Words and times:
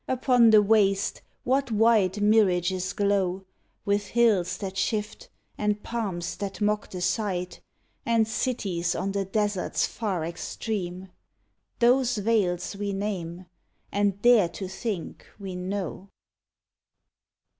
Upon 0.07 0.49
the 0.49 0.63
waste 0.63 1.21
what 1.43 1.71
wide 1.71 2.21
mirages 2.23 2.91
glow, 2.91 3.45
With 3.85 4.07
hills 4.07 4.57
that 4.57 4.75
shift, 4.75 5.29
and 5.59 5.83
palms 5.83 6.37
that 6.37 6.59
mock 6.59 6.89
the 6.89 7.01
sight, 7.01 7.61
And 8.03 8.27
cities 8.27 8.95
on 8.95 9.11
the 9.11 9.25
desert's 9.25 9.85
far 9.85 10.25
extreme— 10.25 11.11
Those 11.81 12.17
veils 12.17 12.75
we 12.75 12.93
name, 12.93 13.45
and 13.91 14.19
dare 14.23 14.49
to 14.49 14.67
think 14.67 15.27
we 15.37 15.55
know! 15.55 16.09